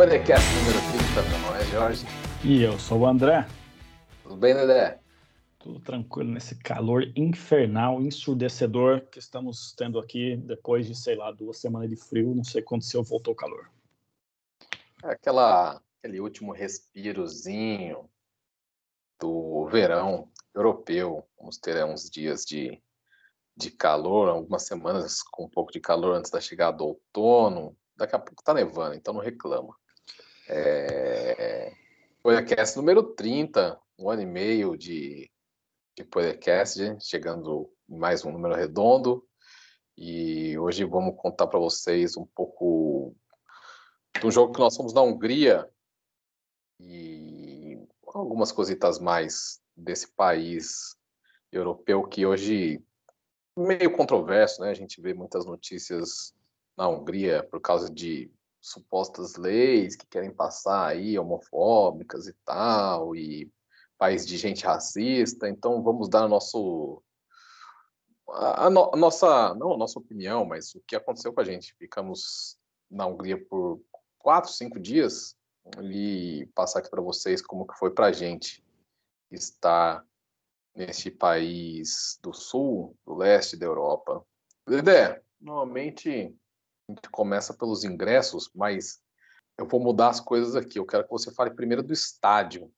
[0.00, 0.78] Podcast número
[1.12, 2.06] 30, meu nome é Jorge.
[2.42, 3.46] E eu sou o André.
[4.22, 4.98] Tudo bem, Dedé?
[5.58, 11.58] Tudo tranquilo nesse calor infernal, ensurdecedor que estamos tendo aqui depois de, sei lá, duas
[11.58, 12.34] semanas de frio.
[12.34, 13.70] Não sei quando seu voltou o calor.
[15.04, 18.08] É aquela, aquele último respirozinho
[19.20, 21.22] do verão europeu.
[21.38, 22.82] Vamos ter uns dias de,
[23.54, 27.76] de calor, algumas semanas com um pouco de calor antes da chegada do outono.
[27.94, 29.78] Daqui a pouco tá nevando, então não reclama.
[30.52, 31.72] É...
[32.24, 35.30] Podcast número 30, um ano e meio de
[35.96, 39.24] de podcast, chegando em mais um número redondo.
[39.96, 43.14] E hoje vamos contar para vocês um pouco
[44.18, 45.70] de um jogo que nós fomos na Hungria
[46.80, 47.78] e
[48.12, 50.96] algumas cositas mais desse país
[51.52, 52.82] europeu que hoje
[53.56, 54.70] meio controverso, né?
[54.70, 56.34] A gente vê muitas notícias
[56.76, 63.50] na Hungria por causa de supostas leis que querem passar aí homofóbicas e tal e
[63.98, 67.02] país de gente racista, então vamos dar nosso
[68.28, 71.74] a, no, a, nossa não a nossa opinião, mas o que aconteceu com a gente.
[71.78, 72.58] Ficamos
[72.90, 73.80] na Hungria por
[74.18, 75.36] quatro, cinco dias
[75.82, 78.64] e passar aqui para vocês como que foi para a gente
[79.30, 80.04] estar
[80.74, 84.24] neste país do sul, do leste da Europa.
[84.66, 86.34] Dedé, normalmente
[86.90, 89.00] gente começa pelos ingressos, mas
[89.58, 90.78] eu vou mudar as coisas aqui.
[90.78, 92.70] Eu quero que você fale primeiro do estádio.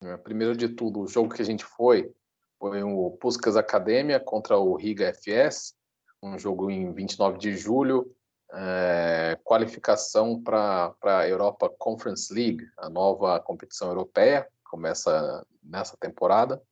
[0.00, 0.16] Né?
[0.16, 2.12] Primeiro de tudo, o jogo que a gente foi
[2.58, 5.74] foi o Puskas Academia contra o Riga FS,
[6.22, 8.10] um jogo em 29 de julho,
[8.52, 16.62] é, qualificação para a Europa Conference League, a nova competição europeia, começa nessa temporada.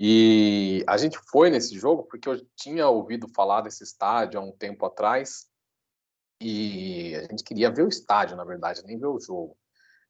[0.00, 4.50] E a gente foi nesse jogo porque eu tinha ouvido falar desse estádio há um
[4.50, 5.46] tempo atrás
[6.42, 9.56] e a gente queria ver o estádio, na verdade, nem ver o jogo.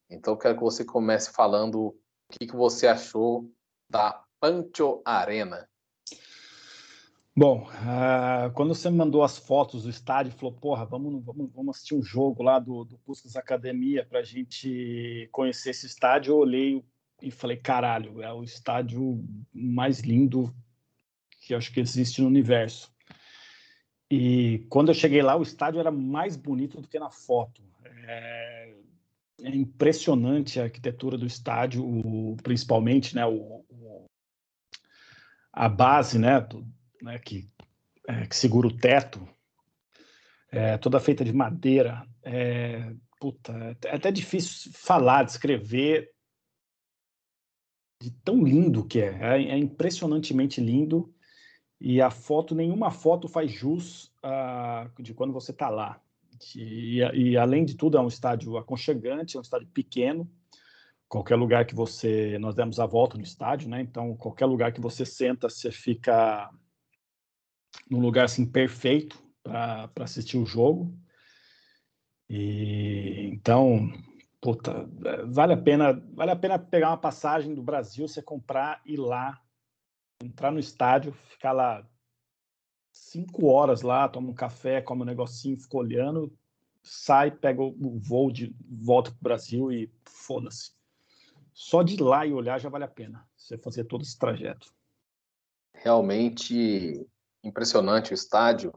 [0.08, 1.96] Então, eu quero que você comece falando o
[2.30, 3.50] que, que você achou
[3.88, 5.68] da Pancho Arena.
[7.34, 11.76] Bom, uh, quando você me mandou as fotos do estádio, falou, porra, vamos, vamos, vamos
[11.76, 13.00] assistir um jogo lá do, do
[13.36, 16.84] Academia para a gente conhecer esse estádio, eu olhei
[17.22, 20.54] e falei, caralho, é o estádio mais lindo
[21.40, 22.91] que acho que existe no universo.
[24.14, 27.62] E quando eu cheguei lá, o estádio era mais bonito do que na foto.
[27.82, 28.74] É,
[29.40, 34.04] é impressionante a arquitetura do estádio, o, principalmente, né, o, o,
[35.50, 36.62] a base, né, do,
[37.00, 37.48] né que,
[38.06, 39.26] é, que segura o teto,
[40.50, 42.06] é, toda feita de madeira.
[42.22, 46.12] É, puta, é até difícil falar, descrever
[47.98, 49.38] de tão lindo que é.
[49.38, 51.11] É, é impressionantemente lindo
[51.84, 56.00] e a foto, nenhuma foto faz jus uh, de quando você está lá.
[56.54, 60.30] E, e, além de tudo, é um estádio aconchegante, é um estádio pequeno.
[61.08, 62.38] Qualquer lugar que você.
[62.38, 63.80] Nós demos a volta no estádio, né?
[63.80, 66.48] Então, qualquer lugar que você senta, você fica
[67.90, 70.96] num lugar assim perfeito para assistir o jogo.
[72.30, 73.92] E então,
[74.40, 74.88] puta,
[75.26, 78.98] vale a pena, vale a pena pegar uma passagem do Brasil, você comprar e ir
[78.98, 79.42] lá,
[80.24, 81.86] entrar no estádio, ficar lá
[82.92, 86.32] cinco horas lá, toma um café, come um negocinho, fica olhando,
[86.82, 90.72] sai, pega o voo de volta para o Brasil e foda-se.
[91.52, 94.72] Só de lá e olhar já vale a pena, você fazer todo esse trajeto.
[95.74, 97.06] Realmente
[97.42, 98.72] impressionante o estádio.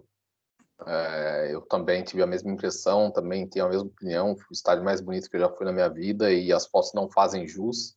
[0.85, 4.33] É, eu também tive a mesma impressão, também tenho a mesma opinião.
[4.33, 7.09] o estádio mais bonito que eu já fui na minha vida e as fotos não
[7.09, 7.95] fazem jus.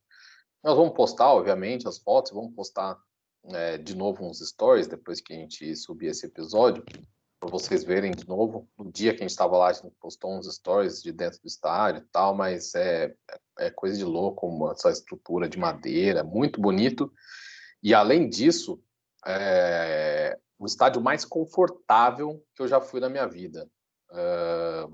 [0.63, 2.97] Nós vamos postar, obviamente, as fotos, vamos postar
[3.53, 6.85] é, de novo uns stories depois que a gente subir esse episódio,
[7.41, 8.69] para vocês verem de novo.
[8.77, 11.47] No dia que a gente estava lá, a gente postou uns stories de dentro do
[11.47, 13.15] estádio e tal, mas é,
[13.59, 17.13] é, é coisa de louco, essa estrutura de madeira, muito bonito.
[17.83, 18.83] E além disso,
[19.27, 23.69] é o estádio mais confortável que eu já fui na minha vida.
[24.11, 24.93] Uh,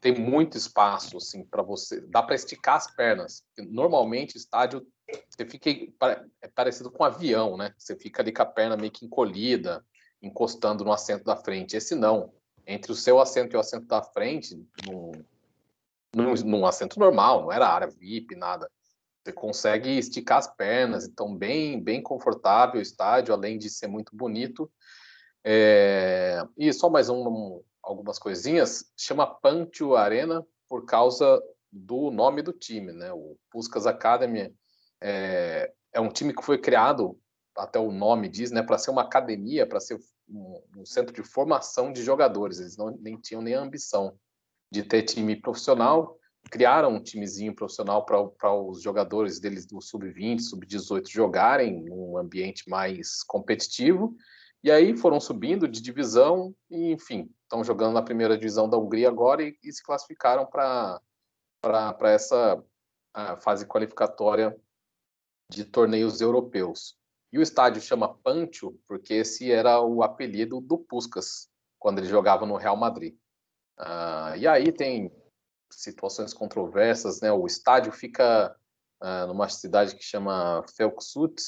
[0.00, 3.44] tem muito espaço assim para você, dá para esticar as pernas.
[3.58, 4.86] Normalmente estádio
[5.28, 5.70] você fica
[6.42, 7.72] é parecido com um avião, né?
[7.78, 9.84] Você fica ali com a perna meio que encolhida,
[10.20, 11.76] encostando no assento da frente.
[11.76, 12.32] Esse não.
[12.66, 15.12] Entre o seu assento e o assento da frente, num,
[16.14, 18.68] num, num assento normal, não era área VIP, nada.
[19.22, 24.14] Você consegue esticar as pernas, então bem, bem confortável o estádio, além de ser muito
[24.16, 24.70] bonito.
[25.44, 26.42] É...
[26.56, 28.84] E só mais um, um, algumas coisinhas.
[28.96, 31.40] Chama Pantio Arena por causa
[31.72, 33.12] do nome do time, né?
[33.12, 34.52] O Puskas Academy
[35.00, 37.18] é, é um time que foi criado,
[37.56, 39.98] até o nome diz, né, para ser uma academia, para ser
[40.28, 42.58] um, um, centro de formação de jogadores.
[42.58, 44.18] Eles não nem tinham nem a ambição
[44.70, 46.18] de ter time profissional.
[46.50, 53.22] criaram um timezinho profissional para os jogadores deles do sub-20, sub-18 jogarem num ambiente mais
[53.22, 54.14] competitivo.
[54.66, 59.06] E aí foram subindo de divisão e, enfim, estão jogando na primeira divisão da Hungria
[59.06, 61.00] agora e, e se classificaram para
[62.06, 62.60] essa
[63.42, 64.60] fase qualificatória
[65.48, 66.98] de torneios europeus.
[67.32, 71.48] E o estádio chama Pancho porque esse era o apelido do Puskas
[71.78, 73.14] quando ele jogava no Real Madrid.
[73.78, 75.12] Uh, e aí tem
[75.70, 77.30] situações controversas, né?
[77.30, 78.52] O estádio fica
[79.00, 81.40] uh, numa cidade que chama Felksut,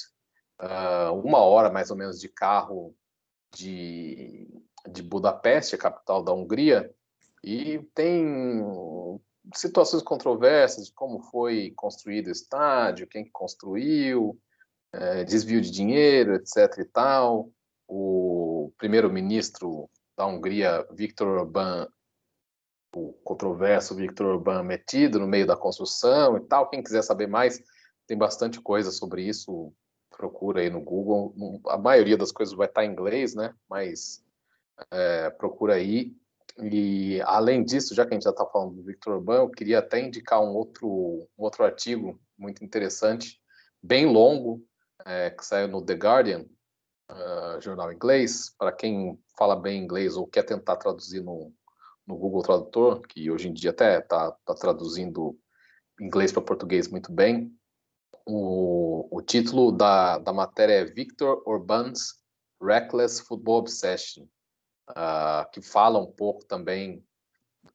[0.63, 2.95] uh, uma hora mais ou menos de carro
[3.55, 4.49] de,
[4.91, 6.93] de Budapeste, a capital da Hungria,
[7.43, 8.65] e tem
[9.55, 14.39] situações controversas de como foi construído o estádio, quem construiu,
[14.93, 16.79] é, desvio de dinheiro, etc.
[16.79, 17.51] e tal.
[17.87, 21.89] O primeiro-ministro da Hungria, Viktor Orbán,
[22.95, 26.69] o controverso Victor Urban metido no meio da construção e tal.
[26.69, 27.63] Quem quiser saber mais,
[28.07, 29.73] tem bastante coisa sobre isso.
[30.19, 31.33] Procura aí no Google.
[31.69, 33.55] A maioria das coisas vai estar em inglês, né?
[33.71, 34.23] Mas
[34.91, 36.13] é, procura aí.
[36.61, 39.79] E além disso, já que a gente já está falando do Victor Urban, eu queria
[39.79, 40.89] até indicar um outro,
[41.39, 43.41] um outro artigo muito interessante,
[43.81, 44.61] bem longo,
[45.07, 46.45] é, que saiu no The Guardian,
[47.11, 48.53] uh, jornal inglês.
[48.59, 51.53] Para quem fala bem inglês ou quer tentar traduzir no,
[52.05, 55.39] no Google Tradutor, que hoje em dia até está tá traduzindo
[56.01, 57.57] inglês para português muito bem.
[58.27, 62.15] O, o título da, da matéria é Victor Orban's
[62.63, 64.25] Reckless Football Obsession,
[64.91, 67.05] uh, que fala um pouco também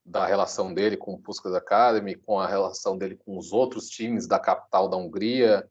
[0.04, 4.26] da relação dele com o Puskas Academy, com a relação dele com os outros times
[4.26, 5.68] da capital da Hungria,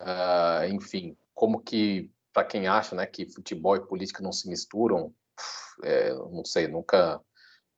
[0.00, 5.14] uh, enfim, como que, para quem acha né, que futebol e política não se misturam,
[5.82, 7.20] é, não sei, nunca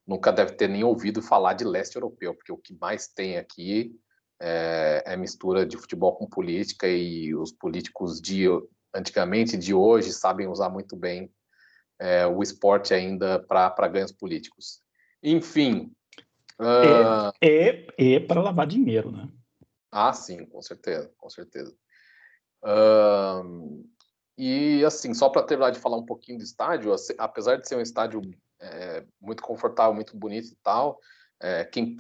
[0.07, 3.95] nunca deve ter nem ouvido falar de leste europeu, porque o que mais tem aqui
[4.41, 8.47] é, é mistura de futebol com política e os políticos de
[8.95, 11.31] antigamente de hoje sabem usar muito bem
[11.99, 14.81] é, o esporte ainda para ganhos políticos.
[15.23, 15.93] Enfim.
[16.59, 17.33] Uh...
[17.41, 19.29] É, é, é para lavar dinheiro, né?
[19.91, 21.75] Ah, sim, com certeza, com certeza.
[22.63, 23.85] Uh...
[24.37, 27.81] E assim, só para terminar de falar um pouquinho do estádio, apesar de ser um
[27.81, 28.21] estádio
[28.61, 31.01] é, muito confortável, muito bonito e tal.
[31.41, 31.97] É, quem,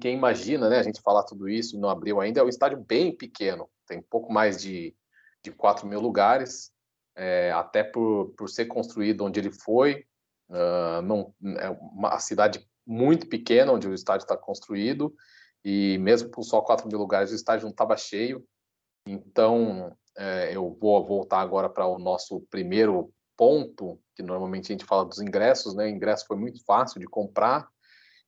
[0.00, 3.14] quem, imagina, né, a gente falar tudo isso não abriu ainda, é um estádio bem
[3.14, 4.96] pequeno, tem pouco mais de,
[5.44, 6.72] de 4 mil lugares,
[7.14, 10.06] é, até por, por ser construído onde ele foi,
[10.48, 15.14] uh, não, é uma cidade muito pequena onde o estádio está construído,
[15.62, 18.42] e mesmo por só 4 mil lugares, o estádio não estava cheio,
[19.06, 24.84] então é, eu vou voltar agora para o nosso primeiro ponto, que normalmente a gente
[24.84, 25.84] fala dos ingressos, né?
[25.84, 27.66] O ingresso foi muito fácil de comprar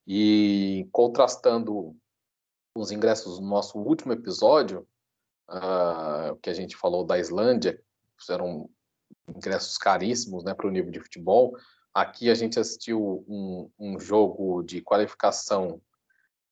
[0.07, 1.97] e contrastando
[2.75, 4.87] os ingressos no nosso último episódio,
[5.49, 7.81] uh, que a gente falou da Islândia,
[8.31, 8.71] eram
[9.29, 11.57] ingressos caríssimos, né, para o nível de futebol.
[11.93, 15.81] Aqui a gente assistiu um, um jogo de qualificação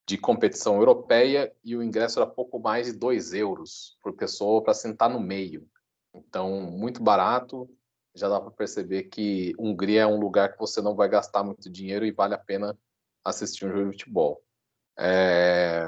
[0.06, 4.74] de competição europeia e o ingresso era pouco mais de 2 euros por pessoa para
[4.74, 5.68] sentar no meio.
[6.12, 7.70] Então, muito barato
[8.14, 11.70] já dá para perceber que Hungria é um lugar que você não vai gastar muito
[11.70, 12.76] dinheiro e vale a pena
[13.24, 14.42] assistir um jogo de futebol.
[14.98, 15.86] É...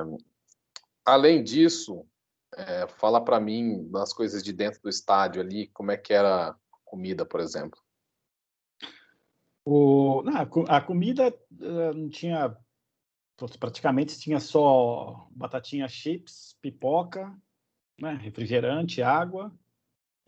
[1.04, 2.06] Além disso,
[2.56, 6.50] é, fala para mim das coisas de dentro do estádio ali, como é que era
[6.50, 7.80] a comida, por exemplo.
[9.64, 10.34] O, não,
[10.68, 12.56] a comida eh, não tinha,
[13.60, 17.32] praticamente tinha só batatinha chips, pipoca,
[18.00, 19.54] né, refrigerante, água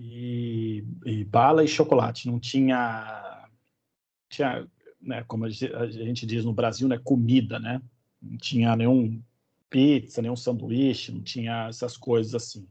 [0.01, 2.29] e, e, bala e chocolate.
[2.29, 3.49] Não tinha,
[4.29, 4.71] tinha
[5.05, 7.81] né, como a gente diz no Brasil, né, comida, né?
[8.21, 9.23] Não tinha nenhum
[9.69, 12.67] pizza, nenhum sanduíche, não tinha essas coisas assim.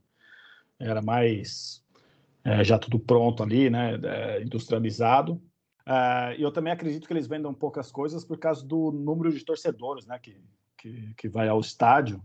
[0.80, 1.84] Era mais
[2.44, 5.42] é, já tudo pronto ali, né, é, industrializado.
[5.86, 9.44] É, e eu também acredito que eles vendam poucas coisas por causa do número de
[9.44, 10.42] torcedores, né, que,
[10.78, 12.22] que, que vai ao estádio.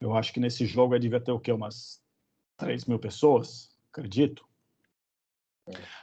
[0.00, 1.52] Eu acho que nesse jogo aí devia ter o quê?
[1.52, 2.02] Umas
[2.56, 4.46] 3 mil pessoas, acredito.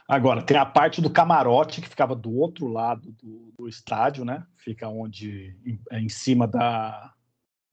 [0.08, 4.46] Agora, tem a parte do camarote que ficava do outro lado do, do estádio, né?
[4.56, 7.14] Fica onde, em, é em cima da.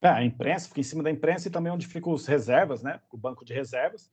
[0.01, 3.01] É, a imprensa, fica em cima da imprensa e também onde ficam os reservas, né?
[3.11, 4.09] O banco de reservas.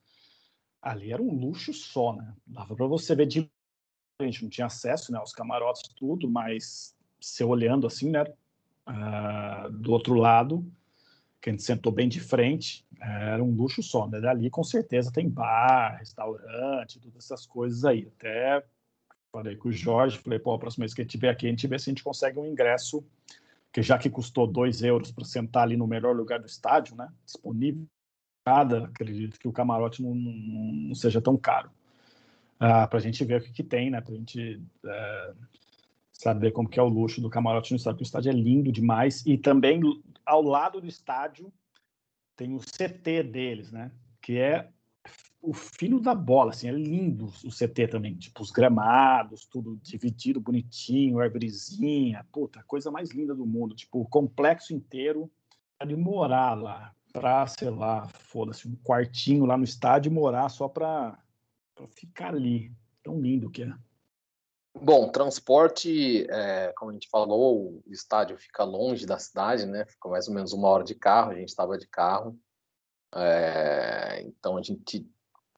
[0.80, 2.34] Ali era um luxo só, né?
[2.46, 3.48] Dava para você ver de.
[4.20, 8.24] A gente não tinha acesso né, aos camarotes, tudo, mas você olhando assim, né?
[8.88, 10.64] Uh, do outro lado,
[11.46, 14.20] que a gente sentou bem de frente, era um luxo só, né?
[14.20, 18.10] Dali com certeza tem bar, restaurante, todas essas coisas aí.
[18.16, 18.64] Até
[19.30, 21.68] falei com o Jorge, falei, pô, a próxima vez que ele estiver aqui, a gente
[21.68, 23.06] vê se a gente consegue um ingresso
[23.66, 27.08] porque já que custou 2 euros para sentar ali no melhor lugar do estádio, né,
[27.24, 27.86] disponível,
[28.44, 31.70] cada, acredito que o camarote não, não, não seja tão caro.
[32.58, 35.32] Ah, para a gente ver o que, que tem, né, para a gente é,
[36.10, 39.24] saber como que é o luxo do camarote no estádio, o estádio é lindo demais,
[39.26, 39.80] e também
[40.26, 41.52] ao lado do estádio
[42.36, 43.90] tem o CT deles, né,
[44.20, 44.68] que é
[45.40, 50.40] o fino da bola, assim, é lindo o CT também, tipo, os gramados, tudo dividido,
[50.40, 55.30] bonitinho, árvorezinha, puta, coisa mais linda do mundo, tipo, o complexo inteiro.
[55.86, 60.68] De morar lá, pra, sei lá, foda-se, um quartinho lá no estádio e morar só
[60.68, 61.22] pra,
[61.74, 63.74] pra ficar ali, tão lindo que é.
[64.82, 70.08] Bom, transporte, é, como a gente falou, o estádio fica longe da cidade, né, fica
[70.08, 72.38] mais ou menos uma hora de carro, a gente estava de carro,
[73.14, 75.08] é, então a gente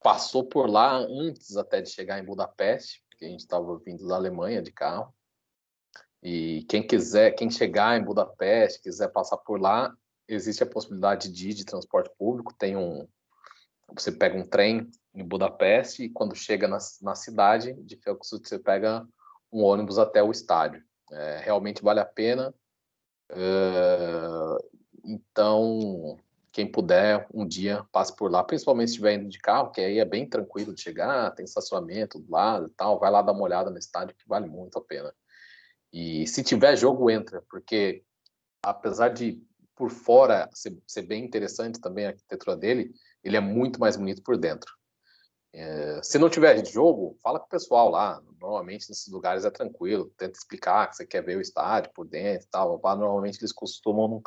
[0.01, 4.15] passou por lá antes até de chegar em Budapeste, porque a gente estava vindo da
[4.15, 5.13] Alemanha de carro.
[6.23, 9.93] E quem quiser, quem chegar em Budapeste, quiser passar por lá,
[10.27, 12.53] existe a possibilidade de ir de transporte público.
[12.57, 13.07] Tem um,
[13.93, 18.59] você pega um trem em Budapeste e quando chega na, na cidade de Felkshut, você
[18.59, 19.07] pega
[19.51, 20.83] um ônibus até o estádio.
[21.11, 22.53] É, realmente vale a pena.
[23.31, 26.17] Uh, então,
[26.51, 29.99] quem puder, um dia passe por lá, principalmente se estiver indo de carro, que aí
[29.99, 33.43] é bem tranquilo de chegar, tem estacionamento do lado e tal, vai lá dar uma
[33.43, 35.13] olhada no estádio, que vale muito a pena.
[35.91, 38.03] E se tiver jogo, entra, porque
[38.63, 39.41] apesar de
[39.75, 44.21] por fora ser, ser bem interessante também a arquitetura dele, ele é muito mais bonito
[44.21, 44.78] por dentro.
[45.51, 48.21] É, se não tiver jogo, fala com o pessoal lá.
[48.39, 52.47] Normalmente nesses lugares é tranquilo, tenta explicar que você quer ver o estádio por dentro
[52.47, 52.79] e tal.
[52.81, 54.21] Normalmente eles costumam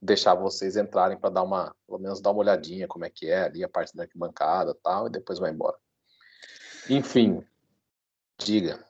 [0.00, 3.42] deixar vocês entrarem para dar uma, pelo menos dar uma olhadinha como é que é
[3.42, 5.76] ali a parte da arquibancada tal, e depois vai embora.
[6.88, 7.44] Enfim,
[8.38, 8.84] diga.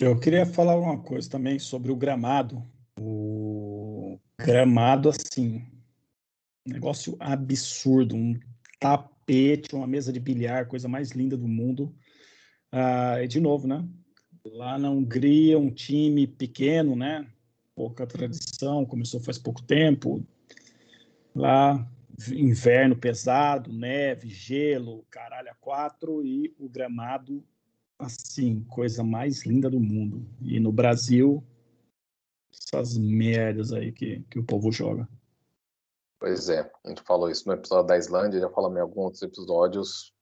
[0.00, 2.62] Eu queria falar uma coisa também sobre o gramado.
[2.98, 5.66] O gramado, assim,
[6.66, 8.38] negócio absurdo, um
[9.28, 11.94] tapete, uma mesa de bilhar, coisa mais linda do mundo.
[12.72, 13.86] Ah, e de novo, né?
[14.44, 17.30] Lá na Hungria, um time pequeno, né?
[17.74, 20.26] Pouca tradição, começou faz pouco tempo,
[21.34, 21.86] Lá,
[22.32, 27.44] inverno pesado, neve, gelo, caralho a quatro e o gramado,
[27.96, 30.26] assim, coisa mais linda do mundo.
[30.40, 31.44] E no Brasil,
[32.50, 35.08] essas merdas aí que, que o povo joga.
[36.20, 39.22] Pois é, a gente falou isso no episódio da Islândia, já falamos em alguns outros
[39.22, 40.12] episódios.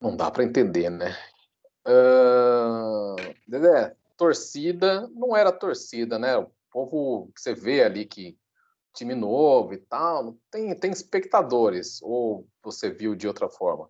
[0.00, 1.16] Não dá para entender, né?
[1.86, 3.16] Uh,
[3.46, 6.36] Dedé, torcida não era torcida, né?
[6.36, 8.38] O povo que você vê ali que
[8.94, 13.88] time novo e tal, tem, tem espectadores, ou você viu de outra forma?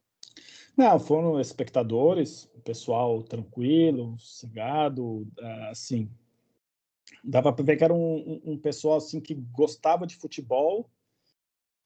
[0.77, 5.27] Não, foram espectadores, pessoal tranquilo, sossegado,
[5.71, 6.11] assim,
[7.23, 10.91] dava para ver que era um, um, pessoal assim que gostava de futebol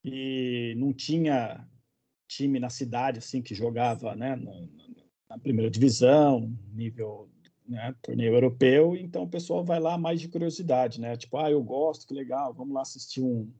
[0.03, 1.67] e não tinha
[2.27, 4.51] time na cidade assim que jogava, né, na,
[5.29, 7.29] na primeira divisão, nível
[7.67, 11.17] né, torneio europeu, então o pessoal vai lá mais de curiosidade, né?
[11.17, 13.51] Tipo, ah, eu gosto, que legal, vamos lá assistir um,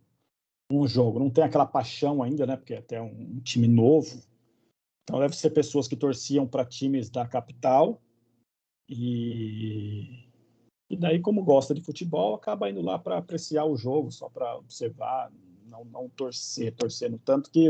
[0.72, 1.20] um jogo.
[1.20, 2.56] Não tem aquela paixão ainda, né?
[2.56, 4.24] Porque é até um, um time novo.
[5.04, 8.02] Então deve ser pessoas que torciam para times da capital
[8.90, 10.27] e
[10.90, 14.56] e daí como gosta de futebol acaba indo lá para apreciar o jogo, só para
[14.56, 15.32] observar,
[15.66, 17.70] não não torcer, torcendo tanto que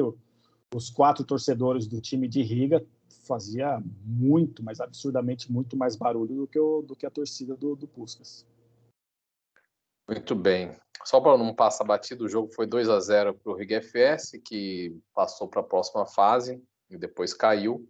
[0.73, 2.85] os quatro torcedores do time de Riga
[3.27, 7.75] fazia muito, mas absurdamente muito mais barulho do que, o, do que a torcida do,
[7.75, 8.45] do Puskas.
[10.07, 10.71] Muito bem.
[11.03, 14.39] Só para não passar batido, o jogo foi 2 a 0 para o Riga FS,
[14.43, 17.87] que passou para a próxima fase e depois caiu.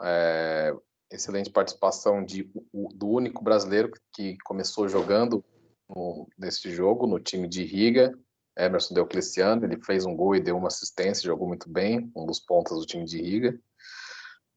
[0.00, 0.74] É,
[1.10, 2.50] excelente participação de,
[2.94, 5.44] do único brasileiro que começou jogando
[5.88, 8.16] no, nesse jogo, no time de Riga,
[8.56, 9.64] Emerson Deocleciano.
[9.64, 12.86] Ele fez um gol e deu uma assistência, jogou muito bem, um dos pontas do
[12.86, 13.60] time de Riga.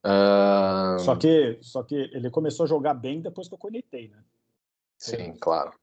[0.05, 0.99] Uh...
[0.99, 4.23] Só, que, só que ele começou a jogar bem depois que eu conectei, né?
[4.97, 5.73] Sim, claro.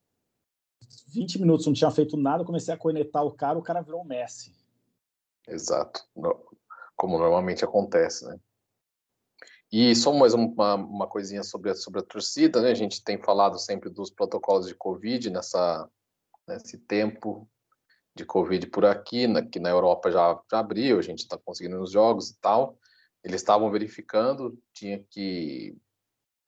[1.12, 4.54] 20 minutos não tinha feito nada, comecei a conectar o cara, o cara virou Messi.
[5.48, 6.02] Exato.
[6.96, 8.38] Como normalmente acontece, né?
[9.72, 12.70] E só mais uma, uma coisinha sobre a, sobre a torcida, né?
[12.70, 15.88] A gente tem falado sempre dos protocolos de Covid nessa,
[16.48, 17.48] nesse tempo
[18.14, 19.42] de Covid por aqui, né?
[19.42, 22.76] que na Europa já, já abriu, a gente está conseguindo os jogos e tal
[23.22, 25.76] eles estavam verificando, tinha que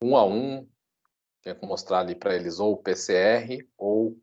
[0.03, 0.69] um a um,
[1.43, 4.19] tinha que mostrar ali para eles ou o PCR ou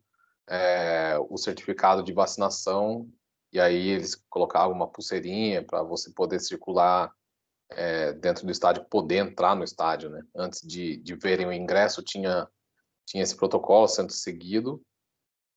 [0.48, 3.08] é, o certificado de vacinação,
[3.52, 7.12] e aí eles colocavam uma pulseirinha para você poder circular
[7.70, 10.22] é, dentro do estádio, poder entrar no estádio, né?
[10.34, 12.48] Antes de, de verem o ingresso, tinha,
[13.06, 14.82] tinha esse protocolo sendo seguido.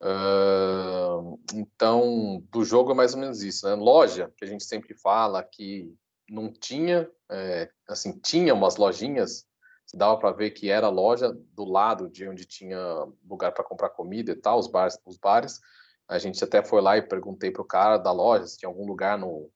[0.02, 3.76] Uh, então, do jogo é mais ou menos isso, né?
[3.76, 5.94] Loja, que a gente sempre fala que
[6.30, 9.46] não tinha, é, assim, tinha umas lojinhas,
[9.94, 12.80] dava para ver que era loja do lado de onde tinha
[13.24, 15.60] lugar para comprar comida e tal, os bares, os bares.
[16.08, 19.18] A gente até foi lá e perguntei pro cara da loja se tinha algum lugar
[19.18, 19.50] no,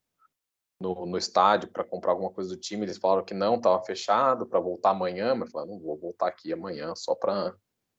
[0.80, 2.86] no, no estádio para comprar alguma coisa do time.
[2.86, 6.54] Eles falaram que não, estava fechado para voltar amanhã, mas falei, não vou voltar aqui
[6.54, 7.54] amanhã só para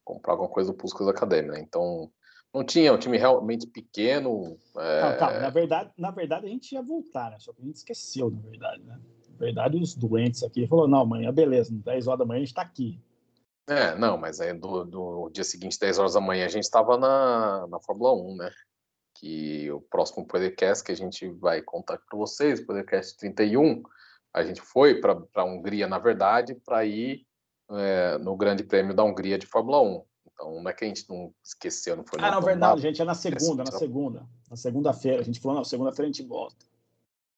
[0.05, 1.61] comprar alguma coisa do Puskas Academy, né?
[1.61, 2.11] Então,
[2.55, 4.57] não tinha, um time realmente pequeno.
[4.77, 5.03] É...
[5.03, 7.37] Não, calma, na verdade, na verdade a gente ia voltar, né?
[7.39, 8.99] Só que a gente esqueceu, na verdade, né?
[9.31, 12.49] Na verdade, os doentes aqui falaram, não, amanhã, beleza, 10 horas da manhã a gente
[12.49, 13.01] está aqui.
[13.69, 16.97] É, não, mas aí do, do dia seguinte, 10 horas da manhã, a gente estava
[16.97, 18.51] na, na Fórmula 1, né?
[19.21, 23.83] Que o próximo podcast que a gente vai contar para vocês, podcast 31,
[24.33, 27.27] a gente foi para a Hungria, na verdade, para ir
[27.69, 30.05] é, no Grande Prêmio da Hungria de Fórmula 1.
[30.33, 33.05] Então, não é que a gente não esqueceu, não foi Ah, não, verdade, gente, é
[33.05, 34.25] na segunda, na segunda.
[34.49, 35.21] Na segunda-feira.
[35.21, 36.65] A gente falou, não, segunda-feira a gente volta.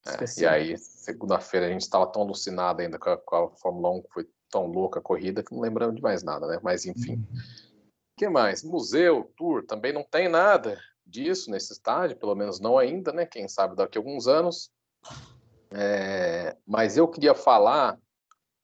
[0.07, 3.91] É, e aí, segunda-feira, a gente estava tão alucinado ainda com a, com a, Fórmula
[3.97, 6.61] 1, que foi tão louca a corrida, que não lembramos de mais nada, né?
[6.63, 7.15] Mas, enfim.
[7.15, 7.39] Uhum.
[7.39, 8.63] O que mais?
[8.63, 10.79] Museu, tour, também não tem nada
[11.11, 13.26] disso nesse estádio, pelo menos não ainda, né?
[13.26, 14.71] Quem sabe daqui a alguns anos.
[15.73, 17.99] É, mas eu queria falar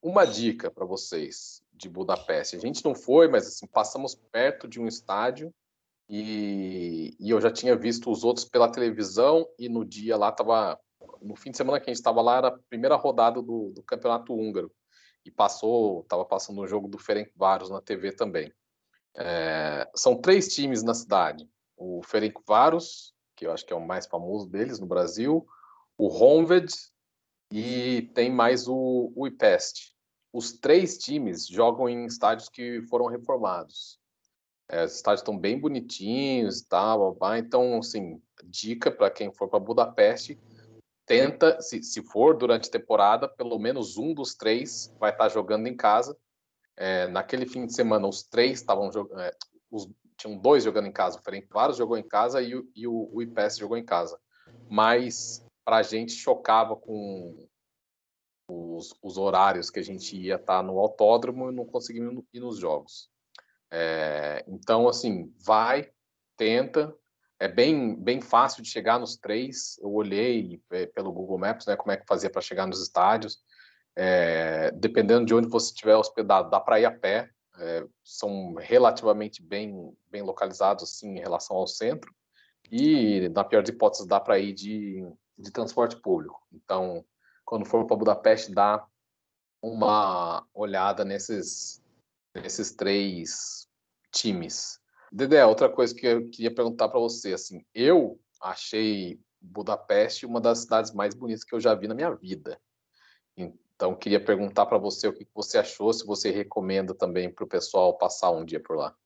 [0.02, 2.56] uma dica para vocês de Budapeste.
[2.56, 5.52] A gente não foi, mas assim, passamos perto de um estádio
[6.08, 10.78] e, e, eu já tinha visto os outros pela televisão e no dia lá estava
[11.20, 13.82] no fim de semana que a gente estava lá era a primeira rodada do, do
[13.82, 14.72] campeonato húngaro
[15.24, 18.52] e passou, estava passando o jogo do Ferencváros na TV também.
[19.16, 24.06] É, são três times na cidade: o Ferencváros, que eu acho que é o mais
[24.06, 25.47] famoso deles no Brasil,
[25.99, 26.73] o Honved
[27.52, 29.97] e tem mais o, o IPEST
[30.37, 33.99] os três times jogam em estádios que foram reformados.
[34.69, 39.58] É, os estádios estão bem bonitinhos e tal, então, assim, dica para quem for para
[39.58, 40.39] Budapeste,
[41.06, 45.30] tenta, se, se for durante a temporada, pelo menos um dos três vai estar tá
[45.30, 46.15] jogando em casa.
[46.76, 49.30] É, naquele fim de semana, os três estavam jogando, é,
[50.16, 53.22] tinham dois jogando em casa, o Ferencváros jogou em casa e, o, e o, o
[53.22, 54.18] IPS jogou em casa.
[54.68, 57.46] Mas para a gente chocava com
[58.48, 62.40] os, os horários que a gente ia estar tá no autódromo e não conseguimos ir
[62.40, 63.10] nos jogos.
[63.70, 65.90] É, então, assim, vai,
[66.36, 66.94] tenta.
[67.38, 69.78] É bem, bem fácil de chegar nos três.
[69.78, 73.38] Eu olhei é, pelo Google Maps, né, como é que fazia para chegar nos estádios.
[73.94, 77.30] É, dependendo de onde você estiver hospedado, dá para ir a pé.
[77.58, 82.14] É, são relativamente bem, bem localizados assim em relação ao centro.
[82.71, 85.02] E, na pior das hipóteses, dá para ir de,
[85.38, 86.40] de transporte público.
[86.52, 87.04] Então,
[87.45, 88.84] quando for para Budapeste, dá
[89.62, 91.82] uma olhada nesses,
[92.34, 93.69] nesses três
[94.12, 94.80] times.
[95.12, 100.60] Dedé, outra coisa que eu queria perguntar para você, assim, eu achei Budapeste uma das
[100.60, 102.60] cidades mais bonitas que eu já vi na minha vida.
[103.76, 107.49] Então, queria perguntar para você o que você achou, se você recomenda também para o
[107.49, 108.97] pessoal passar um dia por lá.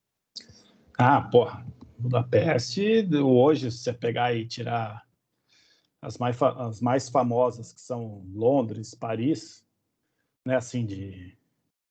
[0.97, 1.67] Ah, porra,
[1.99, 5.05] Budapeste, hoje, se você pegar e tirar
[6.01, 9.65] as mais, as mais famosas, que são Londres, Paris,
[10.47, 11.37] né, assim, de,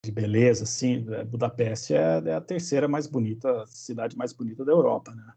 [0.03, 4.71] de beleza, assim, é, Budapeste é, é, a terceira mais bonita, cidade mais bonita da
[4.71, 5.33] Europa, né?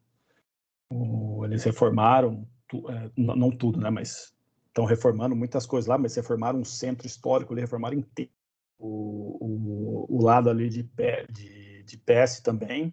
[0.90, 4.32] O, eles reformaram, tu, é, não, tudo, né, mas
[4.72, 8.32] estão reformando muitas coisas lá, mas reformaram um centro histórico, reformaram inteiro.
[8.78, 10.82] O, o, o lado ali de,
[11.30, 12.92] de, de PS também,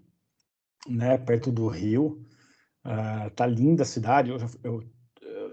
[0.87, 2.23] né, perto do Rio,
[2.85, 4.83] uh, tá linda a cidade, eu, eu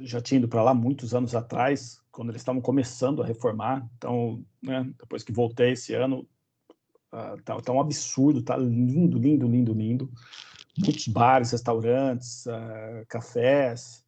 [0.00, 3.88] já tinha ido para lá muitos anos atrás, quando eles estavam começando a reformar.
[3.96, 6.26] Então, né, depois que voltei esse ano,
[7.12, 10.12] uh, tá, tá, um absurdo, tá lindo, lindo, lindo, lindo.
[10.78, 14.04] Muitos bares, restaurantes, uh, cafés.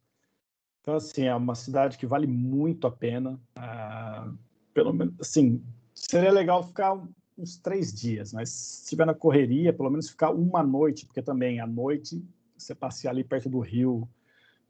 [0.81, 3.39] Então, assim, é uma cidade que vale muito a pena.
[3.57, 4.37] Uh,
[4.73, 5.63] pelo menos, assim,
[5.93, 7.01] seria legal ficar
[7.37, 11.59] uns três dias, mas se estiver na correria, pelo menos ficar uma noite, porque também
[11.59, 12.23] à noite
[12.57, 14.07] você passear ali perto do rio,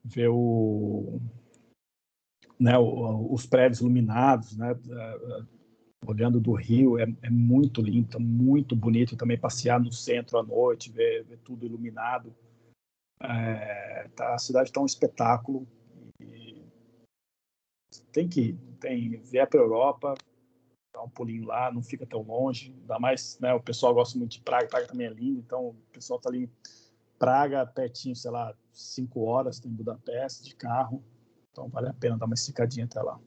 [0.04, 1.20] ver o,
[2.60, 4.76] né, os prédios iluminados, né,
[6.06, 10.44] olhando do rio, é, é muito lindo, tá muito bonito também passear no centro à
[10.44, 12.34] noite, ver, ver tudo iluminado.
[13.22, 15.68] É, tá, a cidade está um espetáculo.
[18.12, 20.14] Tem que tem vier para a Europa,
[20.94, 22.76] dar um pulinho lá, não fica tão longe.
[22.82, 25.76] Ainda mais, né, o pessoal gosta muito de Praga, Praga também é lindo, então o
[25.92, 26.50] pessoal está ali
[27.18, 31.04] Praga, pertinho, sei lá, cinco horas, tem Budapeste de carro.
[31.52, 33.20] Então vale a pena dar uma esticadinha até lá.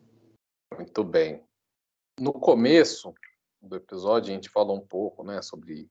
[0.76, 1.44] Muito bem.
[2.18, 3.12] No começo
[3.60, 5.90] do episódio, a gente falou um pouco né, sobre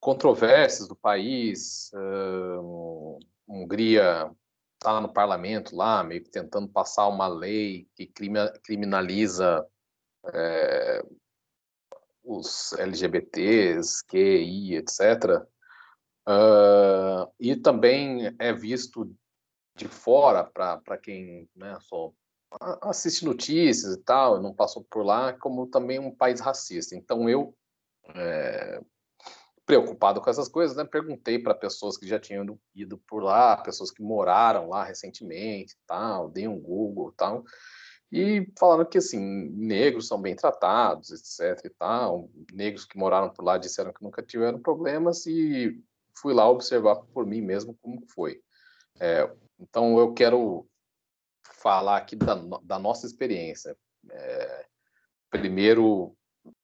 [0.00, 1.92] controvérsias do país.
[3.46, 4.34] Hungria
[4.82, 8.12] está no parlamento lá, meio que tentando passar uma lei que
[8.64, 9.64] criminaliza
[10.26, 11.04] é,
[12.24, 15.46] os LGBTs, QI, etc.
[16.28, 19.14] Uh, e também é visto
[19.76, 22.12] de fora para quem né, só
[22.82, 26.94] assiste notícias e tal, não passou por lá, como também um país racista.
[26.94, 27.56] Então eu,
[28.14, 28.80] é,
[29.64, 33.90] preocupado com essas coisas, né, perguntei para pessoas que já tinham ido por lá, pessoas
[33.90, 37.44] que moraram lá recentemente, tal, dei um Google, tal,
[38.10, 41.64] e falaram que assim negros são bem tratados, etc.
[41.64, 45.82] E tal, negros que moraram por lá disseram que nunca tiveram problemas e
[46.20, 48.42] fui lá observar por mim mesmo como foi.
[49.00, 50.68] É, então eu quero
[51.42, 53.74] falar aqui da, da nossa experiência.
[54.10, 54.66] É,
[55.30, 56.14] primeiro,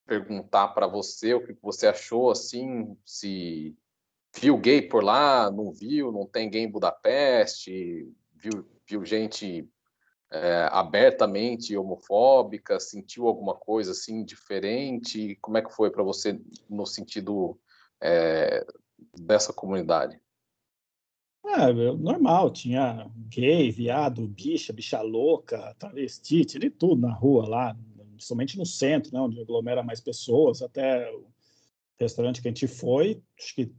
[0.09, 3.77] perguntar para você o que você achou, assim, se
[4.35, 9.69] viu gay por lá, não viu, não tem gay em Budapeste, viu, viu gente
[10.33, 15.37] é, abertamente homofóbica, sentiu alguma coisa assim diferente?
[15.43, 16.41] Como é que foi para você
[16.71, 17.61] no sentido
[18.01, 18.67] é,
[19.21, 20.19] dessa comunidade?
[21.45, 27.77] É, normal, tinha gay, viado, bicha, bicha louca, travesti, de tudo na rua lá,
[28.25, 31.27] somente no centro, né, onde aglomera mais pessoas, até o
[31.99, 33.73] restaurante que a gente foi, acho que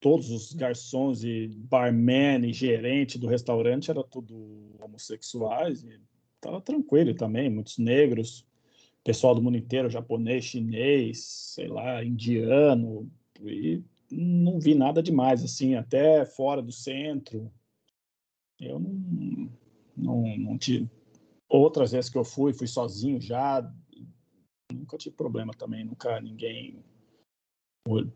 [0.00, 6.00] todos os garçons e barman e gerente do restaurante era tudo homossexuais e
[6.40, 8.46] tava tranquilo também, muitos negros,
[9.02, 15.74] pessoal do mundo inteiro, japonês, chinês, sei lá, indiano, e não vi nada demais, assim,
[15.74, 17.50] até fora do centro.
[18.60, 19.50] Eu não,
[19.96, 20.88] não, não tive.
[21.48, 23.62] Outras vezes que eu fui, fui sozinho já.
[24.72, 26.84] Nunca tive problema também, nunca ninguém,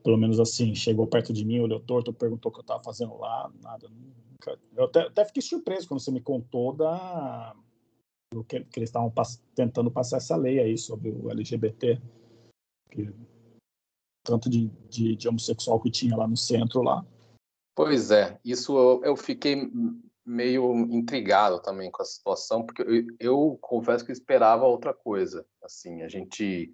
[0.02, 3.16] pelo menos assim, chegou perto de mim, olhou torto, perguntou o que eu estava fazendo
[3.16, 3.88] lá, nada.
[3.88, 4.58] Nunca.
[4.74, 7.54] Eu até, até, fiquei surpreso quando você me contou da
[8.48, 9.12] que, que eles estavam
[9.54, 12.00] tentando passar essa lei aí sobre o LGBT.
[12.90, 13.12] Que
[14.24, 17.04] tanto de, de, de, homossexual que tinha lá no centro lá.
[17.74, 19.70] Pois é, isso eu, eu fiquei
[20.24, 25.46] meio intrigado também com a situação, porque eu, eu, confesso que esperava outra coisa.
[25.62, 26.72] Assim, a gente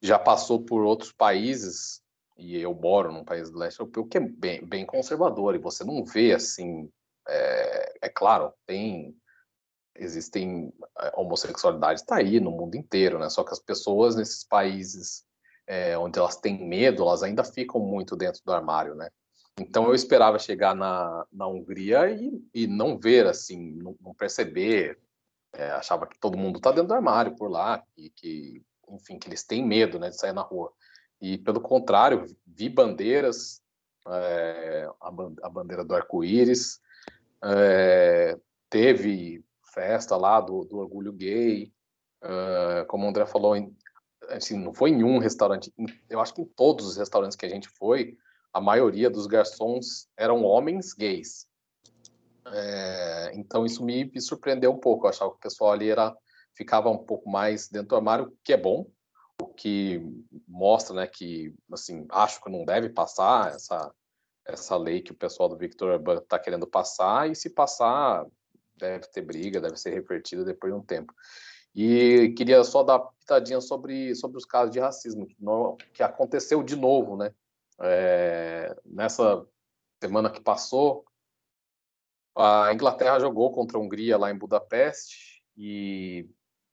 [0.00, 2.00] já passou por outros países
[2.36, 5.84] e eu moro num país do leste europeu que é bem, bem conservador e você
[5.84, 6.90] não vê assim.
[7.28, 9.14] É, é claro, tem
[10.00, 13.28] existem a homossexualidade está aí no mundo inteiro, né?
[13.28, 15.24] Só que as pessoas nesses países
[15.66, 19.10] é, onde elas têm medo, elas ainda ficam muito dentro do armário, né?
[19.58, 24.98] Então eu esperava chegar na, na Hungria e, e não ver, assim, não, não perceber,
[25.52, 29.28] é, achava que todo mundo está dentro do armário por lá, e que, enfim, que
[29.28, 30.72] eles têm medo, né, de sair na rua.
[31.20, 33.60] E pelo contrário, vi bandeiras,
[34.06, 36.80] é, a, bandeira do arco-íris,
[37.42, 38.38] é,
[38.70, 39.44] teve
[39.74, 41.72] festa lá do, do orgulho gay,
[42.22, 43.54] é, como o André falou,
[44.28, 45.72] assim, não foi em um restaurante,
[46.08, 48.16] eu acho que em todos os restaurantes que a gente foi,
[48.52, 51.46] a maioria dos garçons eram homens gays.
[52.46, 55.06] É, então isso me, me, surpreendeu um pouco.
[55.06, 56.16] Eu achava que o pessoal ali era,
[56.54, 58.86] ficava um pouco mais dentro do armário, que é bom,
[59.40, 60.00] o que
[60.46, 63.92] mostra, né, que assim acho que não deve passar essa
[64.48, 68.26] essa lei que o pessoal do Victor está querendo passar e se passar
[68.76, 71.12] deve ter briga, deve ser revertida depois de um tempo.
[71.74, 76.02] E queria só dar uma pitadinha sobre, sobre os casos de racismo, que, no, que
[76.02, 77.32] aconteceu de novo, né?
[77.80, 79.46] É, nessa
[80.02, 81.04] semana que passou,
[82.36, 86.28] a Inglaterra jogou contra a Hungria lá em Budapeste e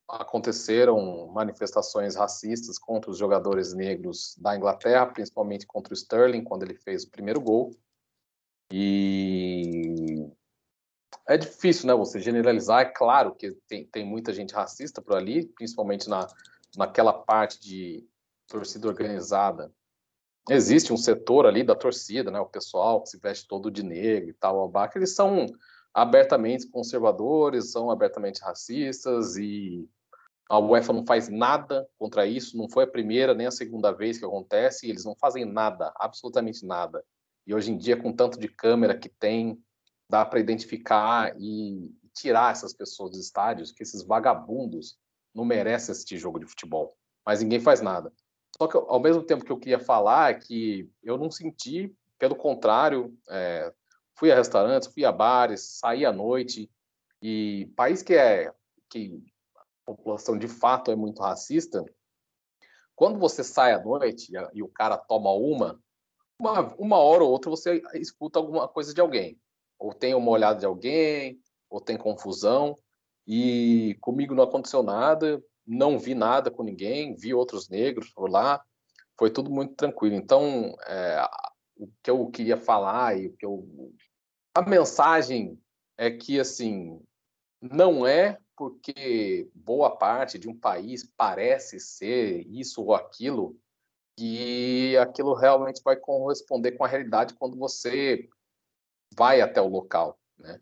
[0.08, 6.76] aconteceram manifestações racistas contra os jogadores negros da Inglaterra, principalmente contra o Sterling, quando ele
[6.76, 7.72] fez o primeiro gol.
[8.72, 10.30] E
[11.28, 12.82] é difícil, né, você generalizar.
[12.82, 16.28] É claro que tem, tem muita gente racista por ali, principalmente na,
[16.78, 18.08] naquela parte de
[18.48, 19.74] torcida organizada.
[20.50, 24.30] Existe um setor ali da torcida, né, o pessoal que se veste todo de negro
[24.30, 25.48] e tal, que eles são
[25.94, 29.90] abertamente conservadores, são abertamente racistas e
[30.50, 34.20] a UEFA não faz nada contra isso, não foi a primeira nem a segunda vez
[34.20, 37.04] que acontece, eles não fazem nada, absolutamente nada.
[37.48, 39.60] E hoje em dia, com tanto de câmera que tem,
[40.10, 44.98] dá para identificar e tirar essas pessoas dos estádios, que esses vagabundos
[45.34, 48.14] não merecem assistir jogo de futebol, mas ninguém faz nada.
[48.58, 52.36] Só que ao mesmo tempo que eu queria falar é que eu não senti, pelo
[52.36, 53.74] contrário, é,
[54.16, 56.72] fui a restaurantes, fui a bares, saí à noite
[57.22, 58.54] e país que é
[58.90, 59.22] que
[59.58, 61.84] a população de fato é muito racista,
[62.96, 65.78] quando você sai à noite e, o cara toma uma,
[66.40, 69.38] uma, uma hora ou outra você escuta alguma coisa de alguém.
[69.78, 72.78] Ou tem uma olhada de alguém, ou tem confusão.
[73.28, 78.64] E comigo não aconteceu nada, não vi nada com ninguém, vi outros negros por lá,
[79.18, 80.16] foi tudo muito tranquilo.
[80.16, 81.26] Então, é,
[81.78, 83.68] o que eu queria falar e o que eu.
[84.54, 85.60] A mensagem
[85.98, 87.02] é que, assim,
[87.62, 93.60] não é porque boa parte de um país parece ser isso ou aquilo
[94.18, 98.30] que aquilo realmente vai corresponder com a realidade quando você
[99.14, 100.62] vai até o local, né?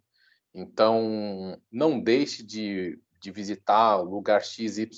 [0.54, 4.90] Então, não deixe de, de visitar o lugar XYZ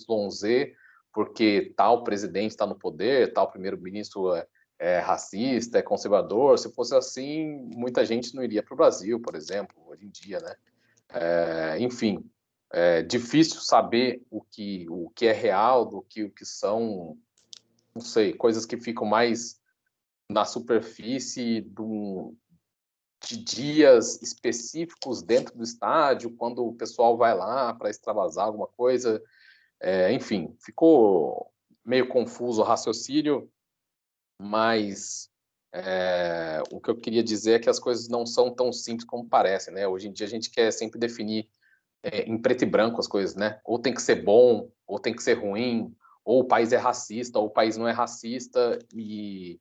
[1.14, 4.46] porque tal presidente está no poder, tal primeiro-ministro é,
[4.80, 6.60] é, racista, é conservador.
[6.60, 10.40] Se fosse assim, muita gente não iria para o Brasil, por exemplo, hoje em dia,
[10.40, 10.56] né?
[11.14, 12.30] É, enfim,
[12.74, 17.18] é difícil saber o que, o que é real do que o que são,
[17.96, 19.62] não sei, coisas que ficam mais
[20.30, 22.36] na superfície do,
[23.24, 29.22] de dias específicos dentro do estádio, quando o pessoal vai lá para extravasar alguma coisa.
[29.80, 31.52] É, enfim, ficou
[31.84, 33.50] meio confuso o raciocínio,
[34.42, 35.30] mas
[35.74, 39.28] é, o que eu queria dizer é que as coisas não são tão simples como
[39.28, 39.88] parecem, né?
[39.88, 41.50] Hoje em dia a gente quer sempre definir
[42.02, 43.60] é, em preto e branco as coisas, né?
[43.66, 47.40] Ou tem que ser bom, ou tem que ser ruim, ou o país é racista,
[47.40, 49.60] ou o país não é racista, e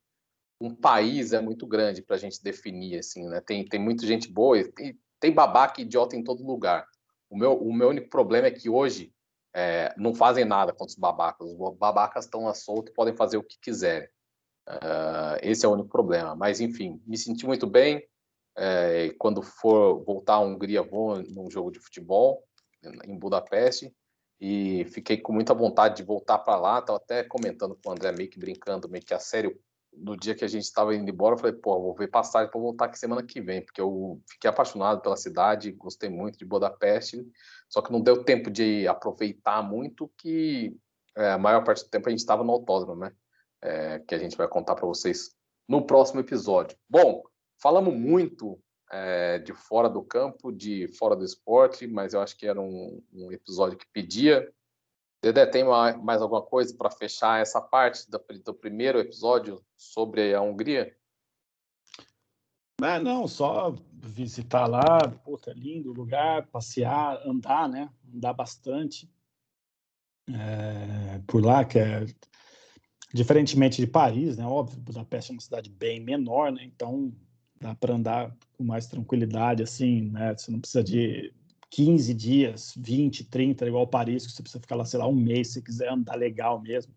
[0.64, 3.40] um país é muito grande para a gente definir, assim, né?
[3.40, 6.86] Tem, tem muita gente boa, e tem babaca idiota em todo lugar.
[7.28, 9.12] O meu, o meu único problema é que hoje
[9.54, 11.46] é, não fazem nada contra os babacas.
[11.48, 14.08] Os babacas estão à solta e podem fazer o que quiserem.
[14.68, 16.34] Uh, esse é o único problema.
[16.34, 18.02] Mas, enfim, me senti muito bem.
[18.56, 22.44] É, quando for voltar à Hungria, vou num jogo de futebol
[23.04, 23.92] em Budapeste
[24.40, 26.78] e fiquei com muita vontade de voltar para lá.
[26.78, 29.58] Estava até comentando com o André, meio que brincando, meio que a sério.
[29.96, 32.60] No dia que a gente estava indo embora, eu falei, pô, vou ver passagem para
[32.60, 37.24] voltar aqui semana que vem, porque eu fiquei apaixonado pela cidade, gostei muito de Budapeste,
[37.68, 40.76] só que não deu tempo de aproveitar muito, que
[41.16, 43.12] é, a maior parte do tempo a gente estava no autódromo, né?
[43.62, 45.34] É, que a gente vai contar para vocês
[45.66, 46.76] no próximo episódio.
[46.88, 47.22] Bom,
[47.60, 48.60] Falamos muito
[48.92, 53.02] é, de fora do campo, de fora do esporte, mas eu acho que era um,
[53.12, 54.46] um episódio que pedia.
[55.24, 60.42] Dedé, tem mais alguma coisa para fechar essa parte do, do, primeiro episódio sobre a
[60.42, 60.94] Hungria?
[62.82, 67.88] É, não, só visitar lá, puta, lindo lugar, passear, andar, né?
[68.14, 69.10] Andar bastante.
[70.28, 72.04] É, por lá, que é
[73.14, 74.44] diferentemente de Paris, né?
[74.44, 76.64] Óbvio, Budapeste é uma cidade bem menor, né?
[76.64, 77.10] Então
[77.58, 80.36] dá para andar com mais tranquilidade, assim, né?
[80.36, 81.32] Você não precisa de
[81.70, 85.52] 15 dias, 20, 30, igual Paris, que você precisa ficar lá, sei lá, um mês
[85.52, 86.94] se quiser andar legal mesmo.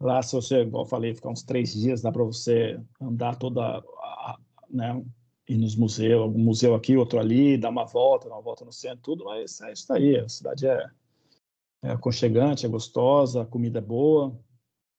[0.00, 3.84] Lá, se você, igual eu falei, ficar uns três dias, dá para você andar toda,
[4.70, 5.04] né?
[5.46, 8.72] Ir nos museus, um museu aqui, outro ali, dar uma volta, dar uma volta no
[8.72, 10.16] centro, tudo, mas é isso aí.
[10.16, 10.90] A cidade é,
[11.82, 14.38] é aconchegante, é gostosa, a comida é boa.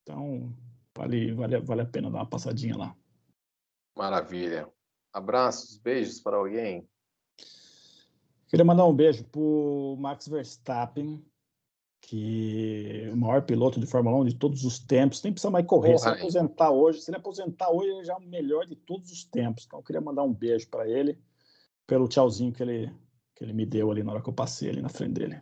[0.03, 0.53] Então,
[0.95, 2.95] vale, vale, vale a pena dar uma passadinha lá.
[3.97, 4.69] Maravilha.
[5.13, 6.87] Abraços, beijos para alguém.
[8.51, 11.25] Queria mandar um beijo para o Max Verstappen,
[12.01, 15.23] que é o maior piloto de Fórmula 1 de todos os tempos.
[15.23, 15.97] Nem precisa mais correr.
[15.97, 19.09] se ele aposentar hoje, se ele aposentar hoje, ele já é o melhor de todos
[19.09, 19.63] os tempos.
[19.65, 21.17] Então, eu queria mandar um beijo para ele
[21.87, 22.93] pelo tchauzinho que ele,
[23.33, 25.41] que ele me deu ali na hora que eu passei ali na frente dele.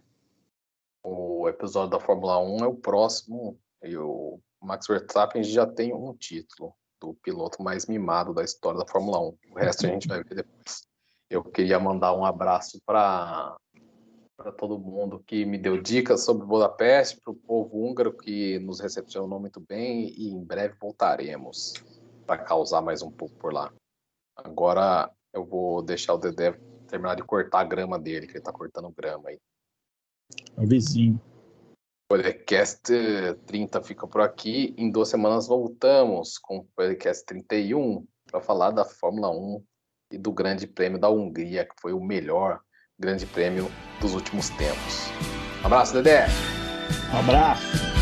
[1.03, 6.13] O episódio da Fórmula 1 é o próximo e o Max Verstappen já tem um
[6.13, 9.37] título do piloto mais mimado da história da Fórmula 1.
[9.51, 10.88] O resto a gente vai ver depois.
[11.29, 13.55] Eu queria mandar um abraço para
[14.35, 18.79] para todo mundo que me deu dicas sobre Budapeste, para o povo húngaro que nos
[18.79, 21.73] recepcionou muito bem e em breve voltaremos
[22.25, 23.69] para causar mais um pouco por lá.
[24.37, 26.53] Agora eu vou deixar o Dedé
[26.87, 29.37] terminar de cortar a grama dele, que ele está cortando grama aí.
[30.55, 31.21] É o vizinho.
[32.09, 32.91] Podcast
[33.45, 34.73] 30 fica por aqui.
[34.77, 39.63] Em duas semanas voltamos com o podcast 31 para falar da Fórmula 1
[40.11, 42.59] e do Grande Prêmio da Hungria, que foi o melhor
[42.97, 45.09] Grande Prêmio dos últimos tempos.
[45.61, 46.27] Um abraço, Dedé.
[47.13, 47.98] Um abraço.